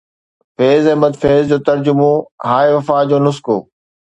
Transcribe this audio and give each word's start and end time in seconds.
فيض 0.57 0.85
احمد 0.91 1.13
فيض 1.21 1.43
جو 1.51 1.57
ترجمو، 1.67 2.13
”هاءِ 2.49 2.67
وفا“ 2.77 2.97
جو 3.09 3.17
نسخو 3.27 3.57